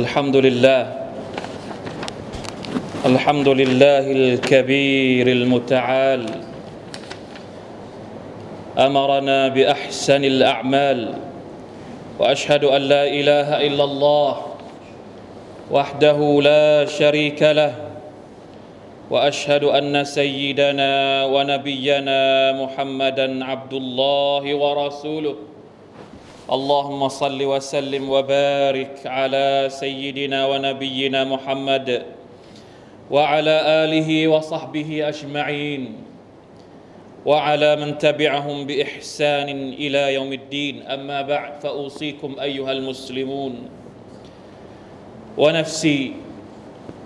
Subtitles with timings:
[0.00, 0.82] الحمد لله
[3.06, 6.22] الحمد لله الكبير المتعال
[8.78, 11.00] أمرنا بأحسن الأعمال
[12.18, 14.32] وأشهد أن لا إله إلا الله
[15.70, 17.72] وحده لا شريك له
[19.10, 20.92] وأشهد أن سيدنا
[21.24, 22.20] ونبينا
[22.62, 25.49] محمدا عبد الله ورسوله.
[26.50, 32.02] اللهم صل وسلم وبارك على سيدنا ونبينا محمد
[33.10, 35.82] وعلى آله وصحبه أجمعين
[37.26, 40.82] وعلى من تبعهم بإحسان إلى يوم الدين.
[40.90, 43.54] أما بعد فأوصيكم أيها المسلمون
[45.38, 46.12] ونفسي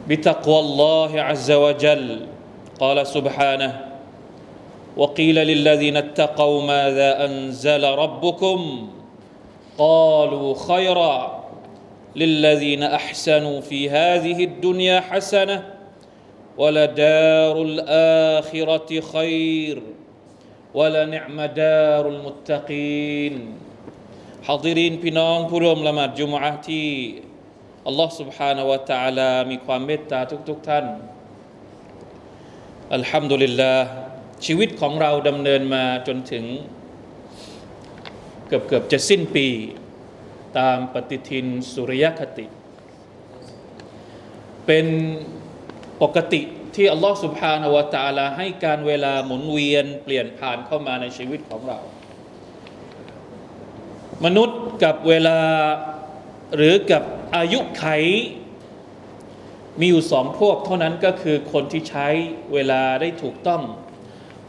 [0.09, 2.27] بتقوى الله عز وجل.
[2.81, 3.73] قال سبحانه
[4.97, 8.89] وقيل للذين اتقوا ماذا أنزل ربكم
[9.78, 11.16] قالوا خيرا
[12.16, 15.58] للذين احسنوا في هذه الدنيا حسنه
[16.58, 19.78] ولدار الاخره خير
[20.74, 23.36] ولنعم دار المتقين
[24.48, 26.90] حاضرين พี่น้องผู้ร่วมละหมาดจุมอะห์ที่
[27.88, 30.86] อัลลอฮ์ سبحانه และ تعالى มีความเมตตาทุกๆทท่าน
[32.96, 33.86] อัลฮัมดุลิลลาห์
[34.46, 36.46] ชีวิตของเราดำเนินมาจนถึง
[36.83, 36.83] เ
[38.55, 39.47] ือบเกือบจะสิ้นปี
[40.59, 42.47] ตามปฏิทินสุริยคติ
[44.67, 44.87] เป็น
[46.03, 46.41] ปกติ
[46.75, 51.79] ที่อัลลอฮฺสุบฮานาวะตาลาให้การเวลาหมุนเวียนเปลี่ยนผ่านเข้ามาในชีวิตของเรา
[54.25, 55.39] มนุษย์กับเวลา
[56.57, 57.03] หรือกับ
[57.37, 57.87] อายุไข
[59.81, 62.09] มีอยู่สองพวกเท่านั้นก็คือคนที่ใช้
[62.53, 63.63] เวลาได้ถูกต้อง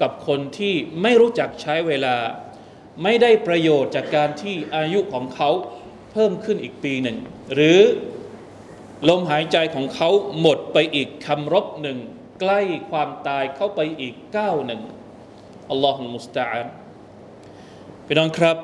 [0.02, 2.16] กับคนที่ไม่รู้จักใช้เวลา
[3.04, 5.50] ไม่ได้ประโยชน์จากการที่อายุของเขา
[6.12, 7.18] เพิ่มขึ้นอีกปีหนึ่ง
[7.54, 7.80] หรือ
[9.10, 10.10] ลมหายใจของเขา
[10.42, 11.98] หมดไปอีกคำรบหนึ่ง
[12.42, 12.62] ใกล้
[12.92, 14.82] ความตายเข้าไปอีกก้าวหนึ่ง
[15.70, 16.68] อัลลอฮฺมุสตาอัน
[18.06, 18.58] พี่น้องครับ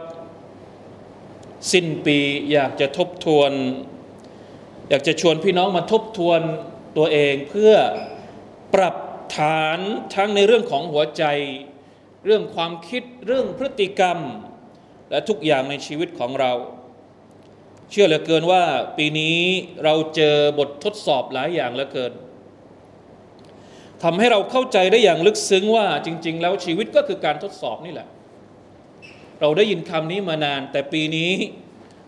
[1.72, 2.18] สิ้นปี
[2.52, 3.52] อยากจะทบทวน
[4.90, 6.42] อยากจะชวนพี่น้องมาทบทวน
[6.98, 7.74] ตัวเองเพื่อ
[8.74, 8.96] ปรับ
[9.38, 9.80] ฐาน
[10.16, 11.24] ทั้งในเรื่องของหัวใจ
[12.26, 14.18] เรื่องความคิดเรื่องพฤติกรรม
[15.10, 16.52] และทุกอย่างในชีวิตของเรา
[17.92, 18.64] เชื่อเหลือเกินว่า
[18.98, 19.38] ปีนี้
[19.84, 22.14] เราเจอบททดสอบหลายอย่างเหลือเกิน
[24.04, 28.08] ทำให้เราเข้าใจได้อย่างลึกซึ้งว่าจริง ๆ แล้วชีวิตก็คือการทดสอบนี่แหละ
[29.40, 31.32] เราได้ยินคำนี้มานาน แต่ปีนี้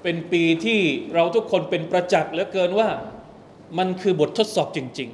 [0.04, 0.82] เป็นปีที่
[1.14, 2.90] เราทุกคนเป็นประจักษ์เหลือเกินว่า
[3.78, 5.10] มันคือบททดสอบจริง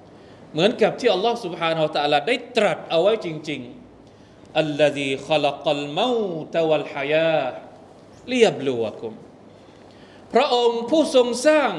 [0.00, 3.83] ๆ เหมือนกับที่อัลลอฮฺสุบฮานาอัลตะลาได้ตรัสเอาไว้จริง ๆ
[4.58, 6.08] อัลลอฮีขลักลเมา
[6.54, 7.40] ตวัลฮายา
[8.28, 9.12] เลียบลัวกุม
[10.34, 11.70] พระองค์ผู้ทรงสร้าง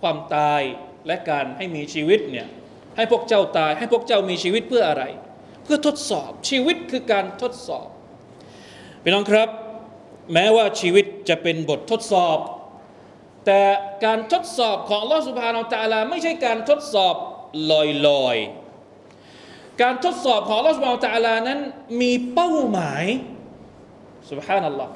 [0.00, 0.62] ความตาย
[1.06, 2.48] และการให้มีชีวิตเนี่ย
[2.96, 5.04] ให้พวกเจ้าตายให้พวกเจ้ามีชีวิตเพื่ออะไร
[5.64, 7.88] เพื่อทดสอบชีวิตคือการทดสอบ
[9.02, 9.48] พี่น้องครับ
[10.32, 12.38] แม้ว่าชีวิตจะเป็นบททดสอบ
[13.46, 13.62] แต่
[14.04, 17.14] การทดสอบของลอสุภานาตาลาไม่ใช่การทดสอบ
[18.06, 18.61] ลอยๆ
[19.81, 21.59] การทดสอบของลอสุภานาตาลานั้น
[22.01, 23.05] มีเป้าหมาย
[24.29, 24.93] สุบฮานัลลอฮ์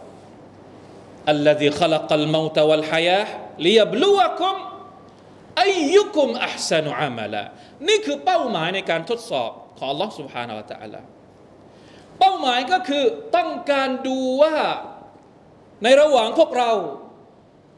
[1.35, 3.27] الذي خلق الموت والحياة
[3.65, 4.55] ليبلوكم
[5.65, 7.43] أيكم أحسن عملا
[7.87, 11.01] นี่คือเป้าหมายในการทดสอบของ Allah سبحانه และ تعالى
[12.19, 13.03] เป้าหมายก็คือ
[13.35, 14.55] ต้องการดูว่า
[15.83, 16.71] ในระหว่างพวกเรา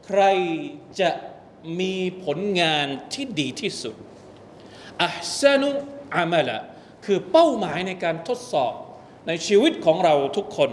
[0.06, 0.22] ใคร
[1.00, 1.10] จะ
[1.80, 1.94] มี
[2.24, 3.94] ผลงานที่ดีที่สุด
[5.02, 5.68] อัพซานุ
[6.16, 6.58] อามาละ
[7.04, 8.72] คือเป้าหมายในการทดสอบ
[9.26, 10.70] ในชีวิตของเราทุกคน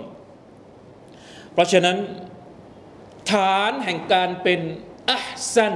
[1.54, 1.98] เพราะฉะนั้น
[3.32, 4.60] ฐานแห่งการเป็น
[5.10, 5.76] อัพซัน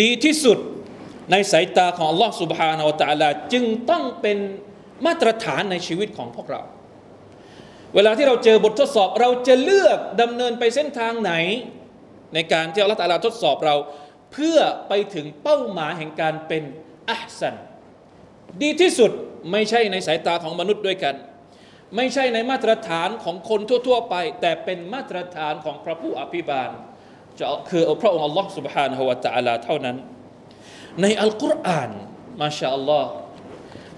[0.00, 0.58] ดีที่สุด
[1.30, 4.38] ในสายตาของ Allah سبحانه และ تعالى จึงต้องเป็น
[5.06, 6.62] มาตรฐานในชีวิตของพวกเรา
[7.94, 11.32] เวลาที่เราเจอบททดสอบเราจะเลือกดำเนินไปเส้นทางไหน
[12.34, 13.76] ในการที่อัลลอฮฺตาลาทดสอบเรา
[14.32, 14.58] เพื่อ
[14.88, 16.62] ไปถึงเป้าหมายแห่งการเป็น
[17.10, 17.54] อัพซัน
[18.62, 19.10] ดีที่สุด
[19.52, 21.14] ไม่ใช่ในสายตาของมนุษย์ด้วยกัน
[21.96, 26.70] ไม่ใช่ในมาตรฐานของคนทั่ว ๆ ไป แต่เป็นมาตรฐานของพระผู้อภิบาล
[27.38, 29.96] จะคือพระองค์อัลลอฮ์ سبحانه และ تعالى เท่านั้น
[31.02, 31.90] ในอัลกุรอาน
[32.42, 33.10] มาชาอัลลอฮ์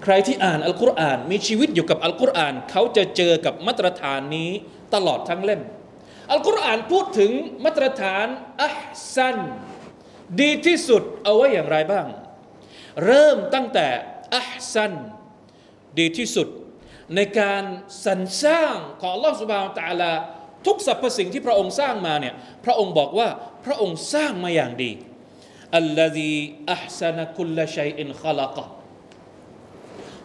[0.03, 4.49] ใครที่อ่านอัลกุรอานมีชีวิตอยู่กับอัลกุรอานเขาจะเจอกับมาตรฐานนี้
[4.93, 5.61] ตลอดทั้งเล่ม
[6.31, 7.31] อัลกุรอานพูดถึง
[7.65, 8.25] มาตรฐาน
[8.63, 8.77] อัพ
[9.15, 9.37] ซัน
[10.39, 12.05] ดีที่สุดเอาไว้อย่างไรบ้าง
[13.05, 13.87] เริ่มตั้งแต่
[14.36, 14.92] อัพซัน
[15.98, 16.48] ดีที่สุด
[17.14, 17.62] ในการ
[18.04, 20.12] สรรสร้างของอัลลอฮฺสุบฮานตะอาลา
[20.66, 22.34] ทุกสรรพสิ่งที่พระองค์สร้างมาเนี่ย
[22.64, 23.28] พระองค์บอกว่า
[23.64, 24.90] พระองค์สร้างมาอย่างดี
[25.76, 26.30] อัลลฮี
[26.72, 28.58] อัพซานคุลชัยอินขลัก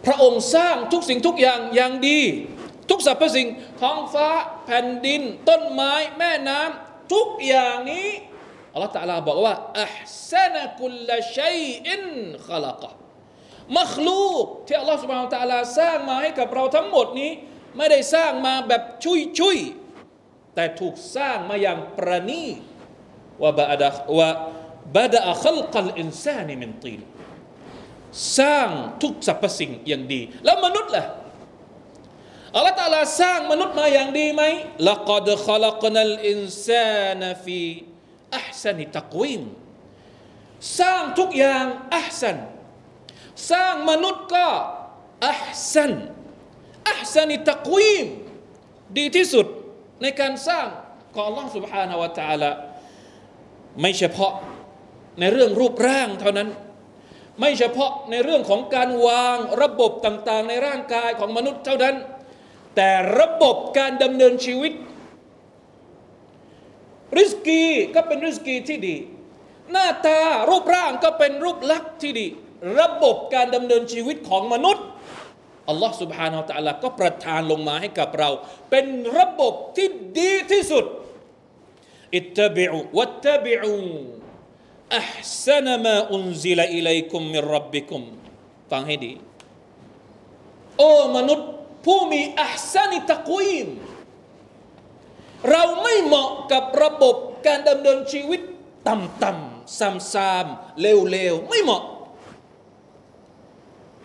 [0.06, 2.20] พระองค์สร้างทุกสิ่งทุกอย่างอย่างดี
[2.90, 3.46] ทุกสรรพสิ่ง
[3.80, 4.28] ท้องฟ้า
[4.64, 8.08] แผ่นดิน ต้นไม้ แม่น้ำทุกอย่างนี้
[8.72, 9.96] อัลลอฮฺตะลาบอกว่าอัพ
[10.30, 12.02] ซานคุลชัยอิน
[12.48, 12.84] ขลัก
[13.76, 17.30] มัคลูกที่อัลลอฮฺสุบฮานตะลาสร้างมาให้กับเราทั้งหมดนี้
[17.76, 19.58] ไม่ได้สร้างมาแบบชุยชุย
[20.54, 22.56] แต่ถูกสร้างมาอย่างประณีต
[23.42, 23.88] ว่าบาดะ
[24.18, 24.30] ว่า
[24.96, 27.00] บาดะขัลกัลอินซานีมินตีน
[28.38, 28.70] สร้าง
[29.02, 31.04] ทุกสรรพสิ่งอย่างดี แล้วมนุษย์ล่ะ
[32.54, 34.42] อัลลอฮฺตาลาสร้างมนุษย์มาอย่างดีไหม
[34.88, 39.42] ละกดขลักนัลอินالإنسان في أحسن تقويم
[40.78, 41.64] สร้างทุกอย่าง
[41.96, 42.36] أحسن
[43.51, 44.47] สร้างมนุษย์ก็
[45.25, 45.43] อัพ
[45.73, 45.91] สัน
[46.89, 48.05] อัพสันิตักวิม
[48.97, 49.45] ดีที่สุด
[50.01, 50.65] ในการสร้าง
[51.15, 52.51] ของ Allah سبحانه และ تعالى
[53.81, 54.33] ไม่เฉพาะ
[55.19, 56.49] ในเรื่องรูปร่างเท่านั้น
[57.39, 61.95] ไม่เฉพาะในเรื่องของการวางระบบต่างๆ ในร่างกายของมนุษย์เท่านั้น
[62.75, 64.73] แต่ระบบการดำเนินชีวิต
[67.17, 67.63] ริสกี
[67.95, 68.95] ก็เป็นริสกีที่ดี
[69.71, 70.19] หน้าตา
[70.49, 72.27] รูปร่างก็เป็นรูปลักษณ์ที่ดี
[72.79, 74.85] ระบบการดำเนินชีวิตของมนุษย์
[75.69, 78.29] อัลลอฮ์ سبحانه และ تعالى ก็ประทานลงมาให้กับเรา
[78.69, 78.85] เป็น
[79.17, 79.87] ระบบที่
[80.19, 80.85] ดีที่สุด
[82.15, 83.75] อิตตบิอุวัตตบิอู
[84.97, 85.11] อัพ
[85.45, 88.01] ซนมาอุนซิลอิลัยคุมมิรับบิคุม
[88.71, 89.13] ฟังให้ดี
[90.77, 91.49] โอ้มนุษย์
[91.85, 93.67] ผู้มีอัพซันิตะกุยม
[95.51, 97.15] เราไม่เหมาะกับระบบ
[97.47, 98.41] การดำเนินชีวิต
[98.87, 101.83] ต่ำๆซ้ำๆเลวๆไม่เหมาะ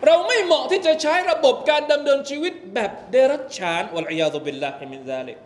[0.06, 5.38] เราไม่เหมาะที่จะใช้ระบบการดำเนินชีวิตแบบเดรัจฉานวัลอยาตุบิลลาฮิมินซาลิก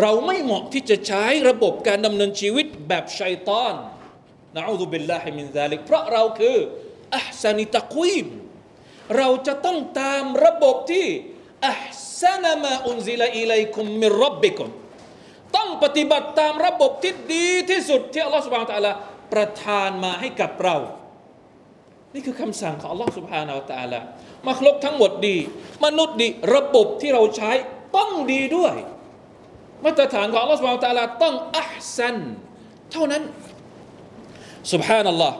[0.00, 3.74] เราไม่เหมาะที่จะใช้ระบบการดำเนินชีวิตแบบชัยตอน
[4.56, 6.56] نعوذ بالله من ذلك เพราะเราคือ
[7.16, 8.26] أحسن تقويم
[9.16, 11.06] เราจะต้องตามระบบที่
[11.68, 14.68] أحسن ما أنزل إليكم من ربكم
[15.56, 18.92] ต้องปฏิบัติตามระบบที่ดีที่สุดที่อัลลอฮฺ سبحانه وتعالى
[19.32, 20.76] ประทานมาให้กับเรา
[22.13, 23.99] นี่คือคำสั่งของอัลลอฮฺสุบฮานาอัลตะลา
[24.47, 25.37] มาครบทั้งหมดดี
[25.85, 27.51] มนุษย์ดี ระบบที่เราใช้
[27.97, 28.75] ต้องดีด้วย
[29.85, 32.17] มาตรฐานของ Allah سبحانه และ تعالى ต้องอัพซัน
[32.91, 33.23] เท่านั้น
[34.73, 35.33] سبحان الله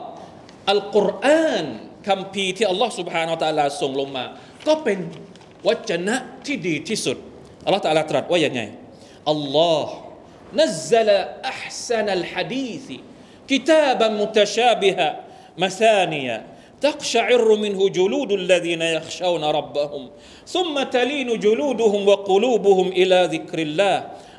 [0.70, 1.64] อัลกุรอาน
[2.08, 4.24] คำพีที่ Allah سبحانه และ تعالى ส่งลงมา
[4.66, 4.98] ก็เป็น
[5.66, 6.16] วจนะ
[6.46, 7.16] ที่ดีที่สุด
[7.66, 8.60] Allah تعالى ตรัสว่าอย่างไง
[9.32, 9.86] Allah
[10.60, 11.08] نزل
[11.52, 12.86] أحسن الحديث
[13.50, 15.08] كتابا متشابها
[15.58, 16.38] مثانيا
[16.80, 20.02] تقشعر منه جلود الذين يخشون ربهم
[20.46, 23.96] ثم تلين جلودهم وقلوبهم إلى ذكر الله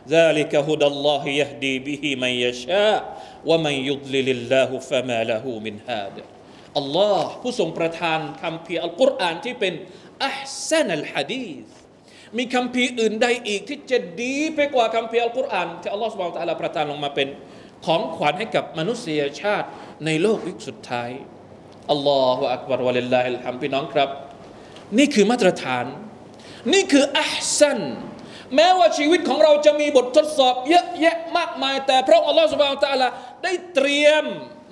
[0.09, 2.99] ذلك هدى الله يهدي به من يشاء
[3.45, 6.17] ومن يضلل الله فما له من هاد
[6.79, 9.73] อัลลอฮ์ผู้ทรงประทานคำพีอัลกุรอานที่เป็น
[10.23, 10.39] อัพ
[10.69, 11.65] ซันอัลฮะดีษ
[12.37, 17.27] มีคำพีอื่นใดอีกที่จะดีไปกว่าคำพีอัลกุรอานที่อัลลอฮ์สุบานตะลาประทานลงมาเป็น
[17.85, 19.67] ของขวัญให้กับมนุษยชาติ
[20.05, 21.09] ในโลกยุคสุดท้าย
[21.90, 24.08] الله أكبر ولله الحمد พี่น้องครับ
[24.98, 25.84] นี่คือมาตรฐาน
[26.72, 27.80] นี่คือ أحسن
[28.54, 33.08] แม้ว่าชีวิตของเราจะมีบททดสอบเยอะแยะมากมาย แต่พระองค์อัลลอฮฺ سبحانه وتعالى
[33.44, 34.24] ได้เตรียม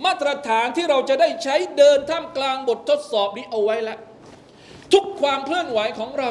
[0.04, 3.98] มาตรฐานที่เราจะได้ใช้เดินท่ามกลางบททดสอบนี้เอาไว้แล้ว
[4.92, 6.30] ทุกความเคลื่อนไหวของเรา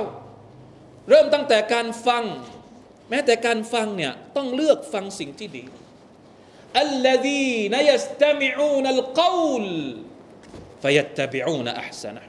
[1.09, 2.23] เริ่มตั้งแต่การฟัง
[3.09, 5.63] แม้แต่การฟังเนี่ยต้องเลือกฟังสิ่งที่ดี
[6.79, 9.31] อัลลดีนยัสตมิอูนัลกอ
[9.63, 9.65] ล
[10.83, 12.23] ฟยัตตบิอูนอัพสนะ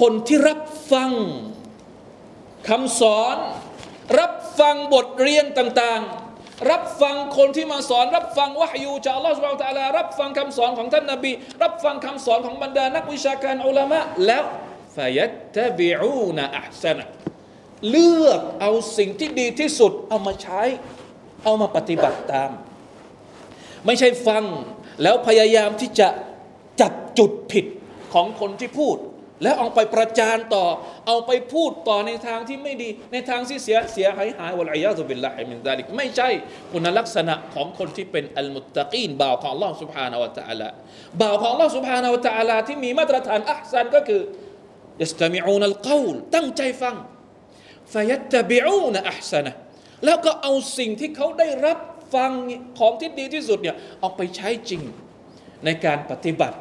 [0.00, 0.60] คนที่รับ
[0.92, 1.10] ฟัง
[2.68, 3.36] คำสอน
[4.20, 11.32] รับฟังบทเรียนต่างๆ รับฟังคนที่มาสอน รับฟังวะฮยูจากอัลลอฮฺสุบไบร์ตะลารับฟังคำสอนของท่านนบี
[11.62, 14.44] รับฟังคำสอนของบรรดานักวิชาการอุลามะแล้ว
[14.96, 17.04] ฟยัตตบิอูนอัพสนะ
[17.90, 20.62] เลือกเอาสิ่งที่ดีที่สุดเอามาใช้
[21.44, 22.50] เอามาปฏิบัติตาม
[23.86, 24.44] ไม่ใช่ฟัง
[25.02, 26.08] แล้วพยายามที่จะ
[26.81, 27.65] จับจุดผิด
[28.13, 28.97] ของคนที่พูด
[29.43, 30.65] แล้วเอาไปประจานต่อ
[31.07, 36.29] เอาไปพูดต่อในทางที่ไม่ดี ในทางที่เสียเสียหายหายวะลัยยาตุบิลลาฮิมินซาลิกไม่ใช่
[36.71, 40.69] คุณลักษณะของคนที่เป็นอัลมุตตะกีนบ่าวของ Allah سبحانه และ تعالى
[41.21, 44.21] บ่าวของ Allah سبحانه และ تعالى ที่มีมาตรฐานอัพซันก็คือ
[45.01, 46.95] ยัสตามิอูนัลกอลตั้งใจฟัง
[47.93, 49.51] ฟยัตตบิอูนอัพซันะ
[50.05, 51.79] แล้วก็เอาสิ่งที่เขาได้รับ
[52.15, 52.31] ฟัง
[52.79, 54.81] ของที่ดีที่สุดเนี่ยเอาไปใช้จริง
[55.65, 56.57] ในการปฏิบัติ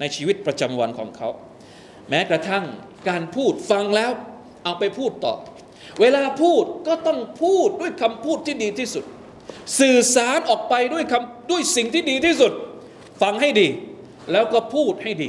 [0.00, 1.28] ในชีวิตประจำวันของเขา
[2.08, 2.64] แม้กระทั่ง
[3.08, 4.10] การพูดฟังแล้ว
[4.64, 5.34] เอาไปพูดต่อ
[6.00, 9.04] เวลาพูดก็ต้องพูดด้วยคำพูดที่ดีที่สุด
[9.80, 12.52] สื่อสารออกไปด้วยคำด้วยสิ่งที่ดีที่สุด
[13.22, 13.68] ฟังให้ดี
[14.32, 15.28] แล้วก็พูดให้ดี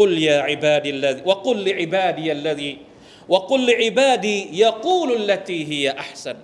[0.00, 6.38] قل يا عبادي الذين وقل لعبادي الذين وقل لعبادي يقولوا التي هي أحسن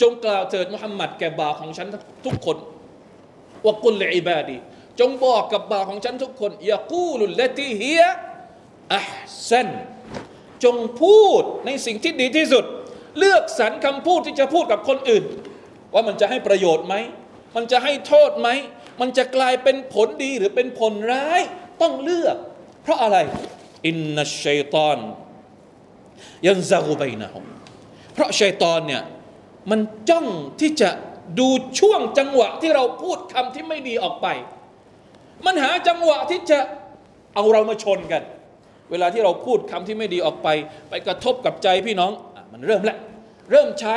[0.00, 1.88] จงกล่าวเถิดมุฮัมมัดแก่บ่าวของฉัน
[2.24, 2.56] ทุกคน
[3.66, 4.56] وقل لعبادي
[5.00, 9.68] จงบอกกับบ่าวของฉันทุกคน يقولوا التي هي أحسن
[10.64, 12.64] จงพูดในสิ่งที่ดีที่สุด
[13.18, 15.24] เลือกสรรคำพูดที่จะพูดกับคนอื่น
[15.94, 16.94] ว่ามันจะให้ประโยชน์ไหม
[17.56, 18.48] มันจะให้โทษไหม
[19.00, 21.40] มันจะกลายเป็นผลดีหรือเป็นผลร้าย
[21.82, 22.36] ต้องเลือก
[22.82, 23.18] เพราะอะไร
[23.86, 24.98] อินนัชชัยตอน
[26.46, 27.44] ยันซากูบนะฮุม
[28.14, 29.02] เพราะชัยตอนเนี่ย
[29.70, 30.26] มันจ้อง
[30.60, 30.90] ที่จะ
[31.38, 31.48] ดู
[31.80, 34.26] ช่วงจังหวะที่เราพูดคำที่ไม่ดีออกไป
[35.46, 36.58] มันหาจังหวะที่จะ
[37.34, 38.22] เอาเรามาชนกัน
[38.90, 40.48] เวลาที่เราพูดคำที่ไม่ดีออกไป
[40.88, 42.98] ไปกระทบกับใจพี่น้องอมันเริ่มแล้ว
[43.50, 43.96] เริ่มใช้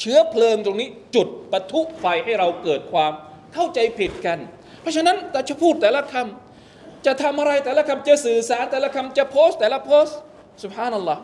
[0.00, 3.12] เชื้อเพลิงตรงนี้จุดปะทุไฟให้เราเกิดความ
[3.54, 4.38] เข้าใจผิดกัน
[4.80, 10.18] เพราะฉะนั้นแต่จะพูดแต่ละคำจะทำอะไรแต่ละคำจะสื่อสารแต่ละคำจะโพสต์แต่ละโพสต์
[10.62, 11.22] สุภานัลลอฮ์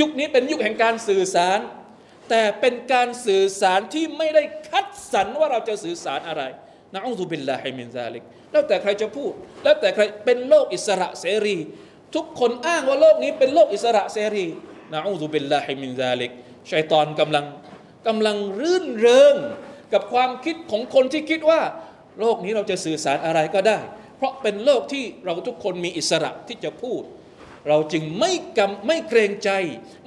[0.00, 1.58] ยุคนี้เป็นยุคแห่งการสื่อสาร
[2.30, 6.42] แต่เป็นการสื่อสารที่ไม่ได้คัดสรรว่าเราจะสื่อสารอะไร
[6.94, 9.32] นะอูซุบิลลาฮิมินซาลิก แล้วแต่ใครจะพูด
[9.64, 11.58] แล้วแต่ใครเป็นโลกอิสระเสรี
[12.14, 14.46] ทุกคนอ้างว่าโลกนี้เป็นโลกอิสระเสรี
[14.92, 16.30] نعوذ بالله من ذلك
[16.72, 17.44] ชัยตอนกำลัง
[18.06, 19.36] กำลังรื่นเริง
[19.92, 21.60] กับความคิดของคนที่คิดว่า
[22.20, 23.78] โลกนี้เราจะสื่อสารอะไรก็ได้
[24.16, 27.02] เพราะเป็นโลกที่เราทุกคนมีอิสระที่จะพูด
[27.68, 29.50] เราจึงไม่กำไม่เกรงใจ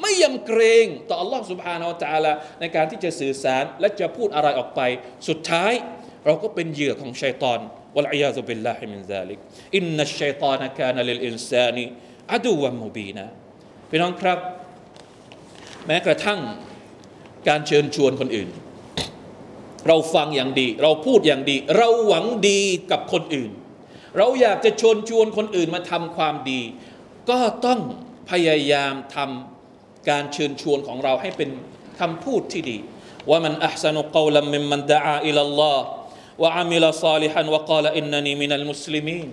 [0.02, 4.82] ไม่ยำเกรงต่ออัลลอฮ์ سبحانه وتعالىในการที่จะสื่อสารและจะพูดอะไรออกไป
[5.28, 5.74] สุดท้าย
[6.26, 7.60] เราก็เป็นเหยื่อของชัยตอน
[7.96, 9.40] والعياذ بالله من ذلك
[9.76, 13.28] إن الشيطان كان للإنسان عدوا مبينا
[13.90, 14.40] พี่น้องครับ
[15.88, 16.40] แม้กระทั่ง
[17.48, 18.50] การเชิญชวนคนอื่น
[19.88, 22.62] เราฟังอย่างดี เราพูดอย่างดี เราหวังดี
[22.92, 23.52] กับคนอื่น
[24.18, 26.62] เราอยากจะชวนชวนคนอื่นมาทำความดี
[27.30, 27.80] ก็ต้อง
[28.32, 31.50] พยายามทำการเชิญชวนของเราให้เป็น
[32.00, 32.78] คำพูดที่ดี
[33.30, 35.86] ว่ามันอัพสนุกลมิมมันดาอิลลอฮ์
[36.43, 39.29] วะอามิลซาลิฮันวะกาลอินนันีมินัลมุสลิมีน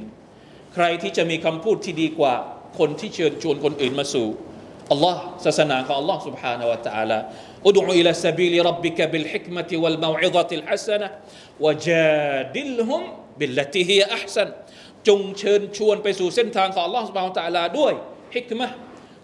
[0.73, 2.33] ใครที่จะมีคำพูดที่ดีกว่า
[2.79, 4.27] คนที่เชิญชวนคนอื่นมาสู่
[4.91, 7.19] อัลลอฮ์ศาสนาของอัลลอฮ์ سبحانه และ تعالى
[7.69, 11.07] ادع إلى سبيل ربك بالحكمة والموعظة الحسنة
[11.63, 13.01] وجادلهم
[13.39, 14.47] بالتي هي أحسن
[15.07, 17.93] จงเชิญชวนไปสู่เส้นทางของ Allah سبحانه และ تعالى ด้วย
[18.35, 18.67] ฮิกมะ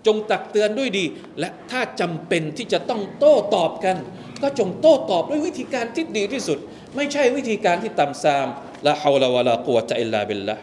[0.07, 1.05] จงตักเตือนด้วยดี
[1.39, 3.97] และถ้าจำเป็นที่จะต้องโต้ตอบกัน
[4.41, 6.59] ก็จงโต้ตอบด้วยวิธีการที่ดีที่สุด
[6.95, 8.47] ไม่ใช่วิธีการที่ต่ำซาม
[8.87, 10.55] ละฮาวลาวะลากุวะตะอิลลาบิลละ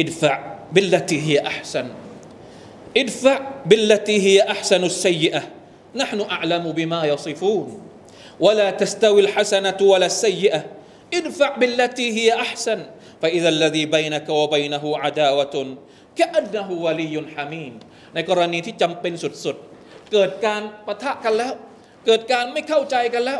[0.00, 0.32] อิดฟะ
[0.74, 1.88] บิลลติฮิอัพซัน
[2.96, 5.42] ادفع بالتي هي احسن السيئه
[5.96, 7.68] نحن اعلم بما يصفون
[8.40, 10.60] ولا تستوي الحسنه ولا السيئه
[11.14, 12.86] ادفع بالتي هي احسن
[13.22, 15.76] فاذا الذي بينك وبينه عداوه
[16.18, 17.74] كانه ولي حميم
[18.14, 21.52] ในกรณีที่จำเป็นสุดๆ เกิดการปะทะกันแล้ว
[22.05, 23.39] เกิดการไม่เข้าใจกันแล้ว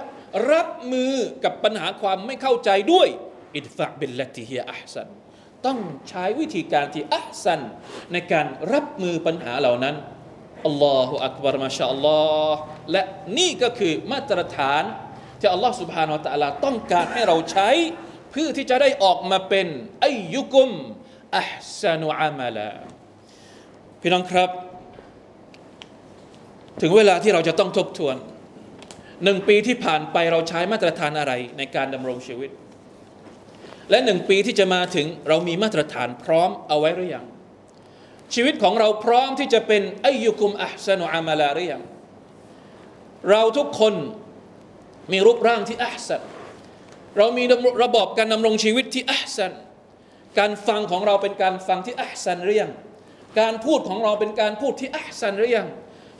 [0.51, 1.13] รับมือ
[1.43, 3.07] กับปัญหาความไม่เข้าใจด้วย
[3.57, 5.07] ادفع بالتي هي أحسن
[5.65, 7.61] ต้องใช้วิธีการที่ أحسن
[8.11, 9.95] ในการรับมือปัญหาเหล่านั้น
[10.65, 12.59] الله أكبر ما شاء الله
[12.91, 13.03] และ
[13.37, 14.83] นี่ก็คือมาตรฐาน
[15.39, 17.69] ที่อัลลอฮฺสุบฮานาอัลตะลาต้องการให้เราใช้
[18.31, 19.67] เพื่อที่จะได้ออกมาเป็น
[20.03, 20.69] อายุกุม
[21.37, 21.51] อัพ
[21.81, 22.69] ซันุอามาลา
[24.01, 24.49] พี่น้องครับ
[26.81, 28.15] ถึงเวลาที่เราจะต้องทบทวน
[29.23, 32.49] หนึ่งปีที่ผ่านไปเราใช้มาตรฐานอะไรในการดำรงชีวิต
[33.89, 37.25] และหนึ่งปีที่จะมาถึงเรามีมาตรฐานพร้อมเอาไว้หรือยัง
[38.33, 41.83] ชีวิตของเราพร้อมที่จะเป็นอายุคุมอัพสนุอามาลาหรือยัง
[43.29, 43.93] เราทุกคน
[45.11, 46.21] มีรูปร่างที่ أحسن
[47.17, 47.43] เรามี
[47.83, 49.51] ระบบการดำรงชีวิตที่ أحسن
[50.39, 52.71] การฟังของเราเป็นการฟังที่ أحسن หรือยัง
[53.39, 55.67] การพูดของเราเป็นการพูดที่ أحسن หรือยัง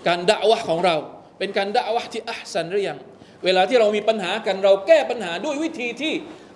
[0.07, 0.95] การ دعوة ของเรา
[1.38, 2.98] เป็นการด่าวะที่อัพสันหรือยัง
[3.44, 6.12] เวลาที่เรามีปัญหากันเราแก้ปัญหาด้วยวิธีที่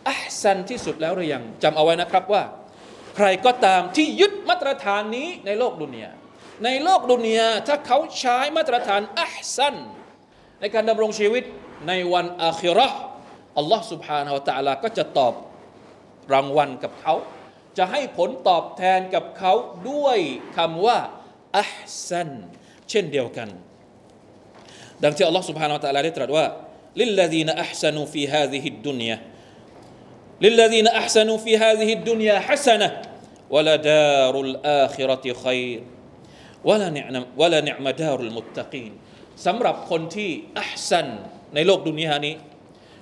[0.09, 2.43] อัพสันที่สุดแล้วหรือยังจำเอาไว้นะครับว่า
[3.17, 6.11] ใครก็ตามที่ยึดมาตรฐานนี้ในโลกดุนยา
[6.65, 9.75] ในโลกดุนยาถ้าเขาใช้มาตรฐานอัพสัน
[10.61, 11.45] ในการดำรงชีวิต
[11.89, 12.99] ในวันอาคิเราะห์
[13.59, 15.35] อัลลอฮ์ سبحانه และ تعالى ก็จะตอบ
[16.33, 17.15] รางวัลกับเขา
[17.79, 19.53] จะให้ผลตอบแทนกับเขา
[19.91, 20.19] ด้วย
[20.57, 20.99] คำว่า
[21.57, 21.75] อัพ
[22.09, 22.31] ซัน
[22.91, 23.49] เช่นเดียวกัน
[25.04, 26.46] ดังที่อัลลอฮ์ سبحانه وتعالى ได้ตรัสว่า
[27.02, 32.90] للذين أحسنوا في هذه الدنيا للذين أحسنوا في هذه الدنيا حسنة
[33.54, 35.82] วะลาดารุลอาคิรติคอยร
[36.70, 36.98] วะลาเน
[37.42, 38.92] วะลาเนมดารุลมุตตะกีน
[39.46, 40.30] สำหรับคนที่
[40.60, 41.08] อัพสัน
[41.56, 42.36] ในโลกดุนยานี้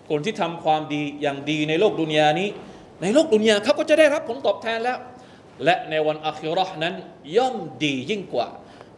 [0.10, 2.50] คนที่ทำความดีอย่างดีในโลกดุนยานี้
[3.02, 4.98] ในโลกดุนยาเขาก็จะได้รับผลตอบแทนแล้ว
[5.64, 6.94] และในวันอาคิรอห์นั้น
[7.38, 8.48] ย่อมดียิ่งกว่า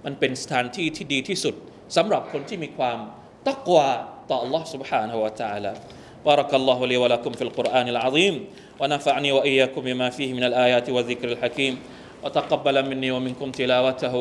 [0.05, 1.55] มันเป็นสถานที่ที่ดีที่สุด
[1.97, 2.99] สำหรับคนที่มีความ
[3.47, 3.88] ตักวา
[4.30, 5.73] ต่อ Allah سبحانه และ تعالى
[6.26, 8.35] بارك الله لي ولكم في القرآن العظيم
[8.80, 11.78] ونفعني وإياكم بما فيه من الآيات والذكر الحكيم
[12.25, 14.14] وتقبل مني ومنكم تلاوته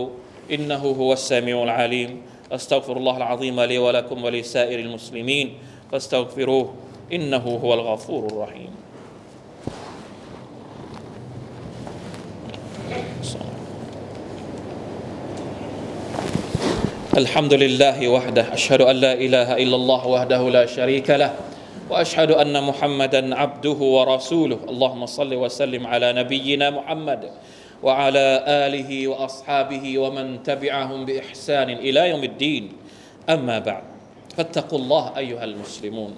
[0.51, 2.21] إنه هو السميع العليم
[2.51, 5.57] أستغفر الله العظيم لي ولكم ولسائر المسلمين
[5.91, 6.73] فاستغفروه
[7.13, 8.71] إنه هو الغفور الرحيم
[17.12, 21.34] الحمد لله وحده أشهد أن لا إله إلا الله وحده لا شريك له
[21.90, 27.30] وأشهد أن محمدا عبده ورسوله اللهم صل وسلم على نبينا محمد
[27.82, 32.72] وعلى آله وأصحابه ومن تبعهم بإحسان إلى يوم الدين
[33.28, 33.84] أما بعد
[34.36, 36.12] فاتقوا الله أيها المسلمون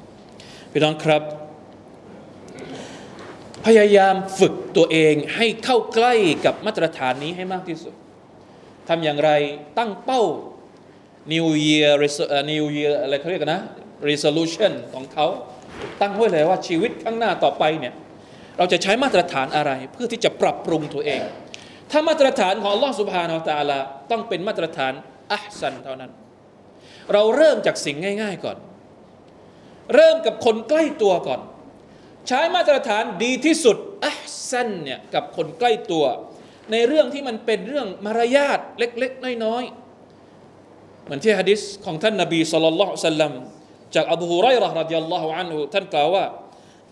[0.73, 1.23] พี่น้องครับ
[3.67, 7.95] พยายามฝึกตัวเองให้เข้าใกล้กับมาตรฐานนี้ให้มากที่สุด
[8.89, 9.31] ทำอย่างไร
[9.79, 10.23] ตั้งเป้า
[11.33, 13.63] New Year Reso- เอ่อ New Year อะไรเขาเรียกกันนะ
[14.11, 15.27] resolution ของเขา
[16.01, 17.95] ตั้งไว้เลยว่าชีวิตข้างหน้าต่อไปเนี่ย
[18.59, 21.23] เราจะใช้มาตรฐานอะไรเพื่อที่จะปรับปรุงตัวเอง
[21.91, 23.79] ถ้ามาตรฐานของ อัลลอฮ์ سبحانه وتعالى
[24.11, 24.93] ต้องเป็นมาตรฐาน
[25.33, 26.11] أحسن เท่านั้น
[27.13, 28.57] เราเริ่มจากสิ่งง่าย ๆก่อน
[29.95, 31.41] เริ่มกับคนใกล้ตัวก่อน
[32.29, 36.05] ใช้มาตรฐานดีที่สุด أحسن เนี่ยกับคนใกล้ตัว
[36.73, 39.84] ในเรื่องที่มันเป็นเรื่องมารยาทเล็ก ๆ น้อยๆ
[41.05, 43.33] เหมือนที่ฮะดิษของท่านนบี صلى الله عليه وسلم
[43.95, 46.25] จากอบูฮุไรรห์ رضي الله عنه ท่านกล่าวว่า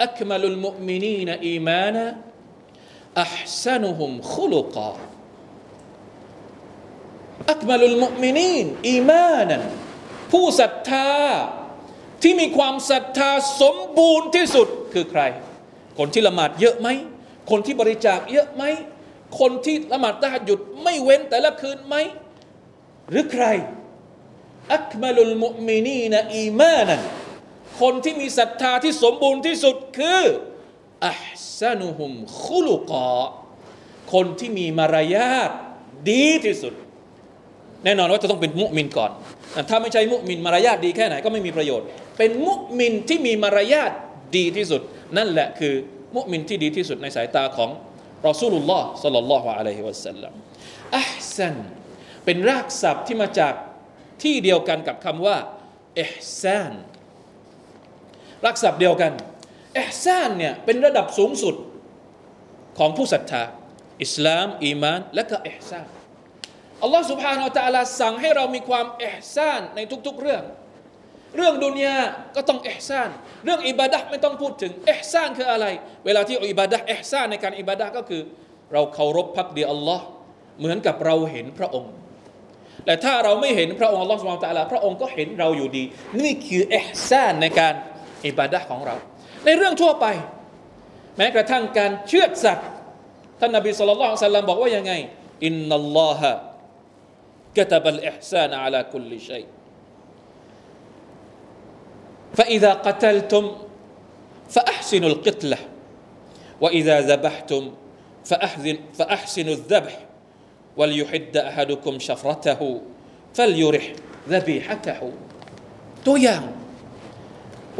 [0.05, 9.63] أكمل المؤمنين إيمانا أحسنهم خلقا أكمل المؤمنين إيمانا
[10.33, 11.11] ผู้ศรัทธา
[12.23, 15.23] ที่มีความศรัทธาสมบูรณ์ที่สุดคือใคร
[15.99, 16.89] คนที่ละหมาดเยอะไหม
[17.51, 18.65] คนที่บริจาคเยอะไหม
[19.41, 21.97] คนที่ละหมาดตะฮัดหยุดไม่เว้นแต่ละคืนไหม
[23.11, 23.45] หรือใคร
[24.75, 27.01] อัคมาลุลมุมินีนอีมานัน
[27.81, 30.23] คนที่มีศรัทธาที่สมบูรณ์ที่สุดคือ
[31.07, 31.23] อัพ
[31.59, 32.13] ซานุฮุม
[32.45, 33.09] คุลุกอ
[34.13, 35.51] คนที่มีมารยาท
[36.11, 36.75] ดีที่สุด
[37.85, 39.11] แน่นอนว่าจะต้องเป็นมุมินก่อน
[39.69, 41.87] ถ้าไม่ใช่มุมินมารยาทดีแค่ไหนก็ไม่มีประโยชน์
[42.19, 43.91] เป็น مؤمن ที่มีมารยาท
[44.37, 44.81] ดีที่สุด
[45.17, 45.75] นั่นแหละคือ
[46.17, 47.71] مؤمن ที่ดีที่สุดในสายตาของ
[48.27, 50.33] رسول الله صلى الله عليه وسلم
[50.99, 51.57] أحسن
[52.25, 53.55] เป็นรากศัพท์ที่มาจาก
[54.23, 55.37] ที่เดียวกันกับคำว่า
[55.97, 56.73] إحسان ราก
[58.47, 59.13] ศัพท์เดียวกัน
[59.75, 61.55] إحسان เนี่ยเป็นระดับสูงสุด
[62.79, 63.43] ของผู้ศรัทธา
[64.03, 65.87] อิสลาม إيمان และก็ إحسان
[66.83, 70.43] อัลลอฮ์ سبحانه وتعالى สั่งให้เรามีความ إحسان ในทุก ๆ เรื่อง
[71.37, 71.99] เรื่องดุนยา
[72.37, 73.11] ก็ต้องเอฮซาน
[73.45, 75.67] เรื่องอิบาดะไม่ต้องพูดถึงเอฮซานคืออะไร
[76.05, 78.23] เวลาที่อิบาดะเอฮซานในการอิบาดะก็คือ
[78.73, 80.05] เราเคารพพักดีอัลลอฮ์
[80.59, 81.93] เหมือนกับเราเห็นพระองค์
[82.86, 85.84] แต่ถ้าเราไม่เห็นพระองค์อัลลอฮ์ سبحانه และ تعالى พระองค์ก็เห็นเราอยู่ดี
[86.24, 87.74] นี่คืออิห์ซานในการ
[88.28, 88.96] อิบาดะห์ของเรา
[89.46, 90.06] ในเรื่องทั่วไป
[91.18, 92.68] แม้กระทั่งการเชือดสัตว์
[93.40, 94.94] ท่านนบีสุลต่านบอกว่ายังไง
[95.46, 96.34] อินนัลลอฮะ
[97.58, 99.48] كتب الإحسان على كل شيء
[102.38, 103.44] فإذا قتلتم
[104.50, 105.60] فأحسنوا القتلة
[106.62, 107.64] وإذا ذبحتم
[108.30, 109.96] فأحسن فأحسنوا الذبح
[110.80, 112.62] وليحد أحدكم شفرته
[113.38, 113.86] فليرح
[114.34, 115.02] ذبيحته
[116.08, 116.44] ตัวอย่าง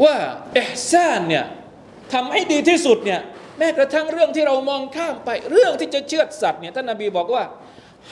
[0.04, 0.16] ว่า
[0.58, 1.44] อิห์ซานเนี่ย
[2.12, 3.20] ทำให้ดีที่สุดเนี่ย
[3.58, 7.44] แม้กระทั่งเรื่องที่เรามองข้ามไป เรื่องที่จะเชือดสัตว์เนี่ยท่านนบีบอกว่า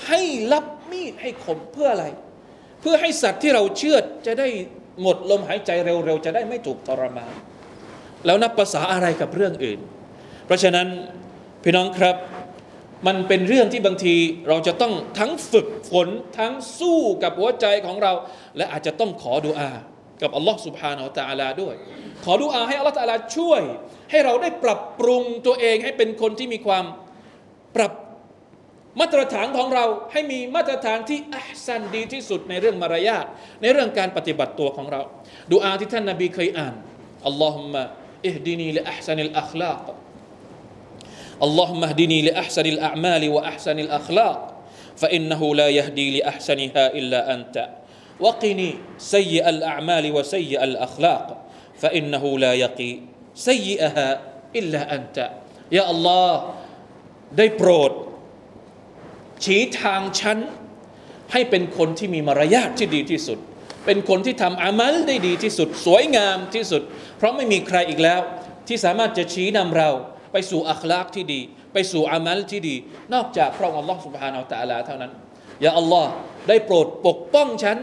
[0.06, 0.20] ให้
[0.52, 2.06] รับมีดให้คมเพื่ออะไร
[2.80, 4.48] เพื่อให้สัตว์ที่เราเชื่อดจะได้
[5.02, 7.32] หมดลมหายใจเร็วๆ จะได้ไม่ถูกทรมาน
[8.26, 9.80] แล้วนับภาษาอะไรกับเรื่องอื่น
[10.46, 10.86] เพราะฉะนั้น
[11.62, 12.16] พี่น้องครับ
[13.07, 14.15] มันเป็นเรื่องที่บางที
[14.47, 16.07] เราจะต้องทั้งฝึกฝน
[16.39, 18.13] ทั้งสู้กับหัวใจของเรา
[18.57, 19.71] และอาจจะต้องขอดุอา
[20.21, 21.75] กับอัลลอฮ์สุบฮานาอัลตะอาลาด้วย
[22.25, 23.61] ขอดุอาให้อัลลอฮ์ตะอาลาช่วย
[24.11, 26.85] ให้เราได้ปรับปรุงตัวเองให้เป็นคนที่มีความ
[27.75, 27.93] ปรับ
[28.99, 33.25] มาตรฐานของเราให้มีมาตรฐานที่อัสันดีที่สุดในเรื่องมารยาท
[33.61, 35.01] ในเรื่องการปฏิบัติตัวของเรา
[35.51, 36.73] ดูอาที่ท่านนาบีเคยอ่าน
[37.27, 37.83] อัลลอฮ์มะ
[38.25, 39.85] อิฮดีนีแลอัสันิลอัคลาค
[41.42, 44.38] اللهم اهدني لأحسن الأعمال وأحسن الأخلاق
[44.96, 47.56] فإنه لا يهدي لأحسنها إلا أنت
[48.20, 51.26] وقني سيء الأعمال وسيء الأخلاق
[51.76, 52.92] فإنه لا يقي
[53.34, 54.08] سيئها
[54.56, 55.16] إلا أنت
[55.72, 56.32] يا الله
[57.36, 57.92] ได้โปรด
[59.44, 60.38] ชี้ทางฉัน
[61.32, 63.38] ให้เป็นคนที่มีมารยาทที่ดีที่สุด
[63.86, 66.82] เป็นคนที่ทำอามัลได้ดีที่สุด สวยงามที่สุด
[67.16, 68.20] เพราะไม่มีใครอีกแล้ว
[68.68, 69.90] ที่สามารถจะชี้นำเรา
[70.31, 71.41] ไปสู่อัคลากที่ดี
[71.73, 72.75] ไปสู่อามัลที่ดี
[73.13, 75.11] นอกจากพระองค์อัลลอฮ์สุบฮานาอัลตะลาเท่านั้น
[75.61, 76.09] يا الله
[76.47, 77.77] ได้โปรดปกป้องฉัน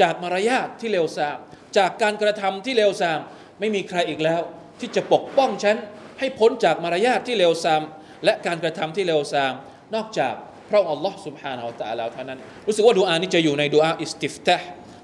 [0.00, 1.36] จากมารยาทที่เลวทราม
[1.78, 3.20] จากการกระทำที่เลวทราม
[3.60, 4.40] ไม่มีใครอีกแล้ว
[4.80, 5.76] ที่จะปกป้องฉัน
[6.18, 7.82] ให้พ้นจากมารยาทที่เลวทราม
[8.24, 9.52] และการกระทำที่เลวทราม
[9.94, 10.34] นอกจาก
[10.70, 14.56] พระองค์อัลลอฮ์ سبحانه وتعالى เท่านั้น รู้สึกว่าดูอานี้จะอยู่ในดูอา استفتاح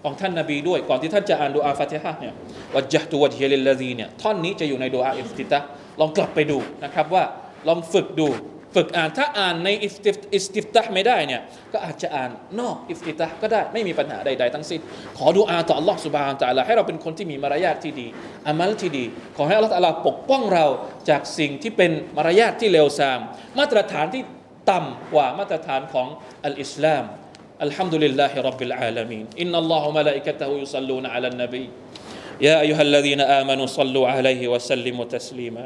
[0.05, 2.35] ของท่านนาบีด้วยก่อนที่ท่านจะอ่านดูอา فاتحة เนี่ย
[2.75, 5.59] وجهت وجهي للذي เนี่ยท่อนนี้จะอยู่ในดูอา استفتاح
[6.00, 7.24] ลองกลับไปดูนะครับว่า
[7.67, 8.30] ลองฝึกดู
[8.76, 11.41] ฝึกอ่านถ้าอ่านในอิสติฟอิสติฟตะห์ไม่ได้เนี่ย
[11.74, 14.82] ก็อาจจะอ่านนอกอิสติฟตะห์ก็ได้ไม่มีปัญหาใดๆทั้งสิ้น
[15.17, 18.08] ขอดูอาต่อ Allah سبحانه และ تعالى ให้เราเป็นคนที่มีมารยาทที่ดี
[18.48, 19.06] อามัลที่ดี
[19.38, 20.65] ขอให้ Allah تعالى ปกป้องเรา
[21.10, 23.19] จากสิ่งที่เป็นมารยาทที่เลวทราม
[23.60, 24.24] มาตรฐานที่
[24.72, 26.08] ต่ำกว่ามาตรฐานของ
[26.46, 27.06] อัลอิสลาม
[27.67, 31.65] الحمد لله رب العالمين إن الله وملائكته يصلون على النبي
[32.48, 35.65] يا أيها الذين آمنوا صلوا عليه وسلموا تسليما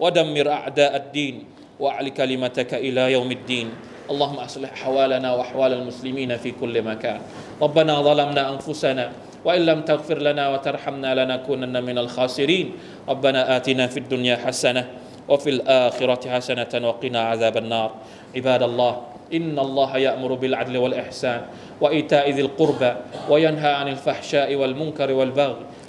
[0.00, 1.44] ودمر أعداء الدين
[1.80, 3.68] وأعل كلمتك إلى يوم الدين.
[4.10, 7.20] اللهم أصلح أحوالنا وأحوال المسلمين في كل مكان.
[7.62, 9.12] ربنا ظلمنا أنفسنا
[9.44, 12.72] وإن لم تغفر لنا وترحمنا لنكونن من الخاسرين.
[13.08, 14.84] ربنا آتنا في الدنيا حسنة
[15.28, 17.90] وفي الآخرة حسنة وقنا عذاب النار.
[18.36, 18.94] عباد الله
[19.32, 21.40] إن الله يأمر بالعدل والإحسان
[21.80, 22.92] وإيتاء ذي القربى
[23.28, 25.56] وينهى عن الفحشاء والمنكر والبغي